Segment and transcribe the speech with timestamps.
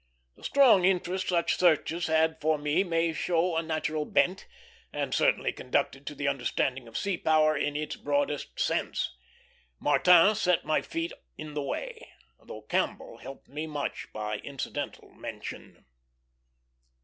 [0.35, 4.47] The strong interest such searches had for me may show a natural bent,
[4.91, 9.15] and certainly conduced to the understanding of sea power in its broadest sense.
[9.79, 12.11] Martin set my feet in the way,
[12.43, 15.85] though Campbell helped me much by incidental mention.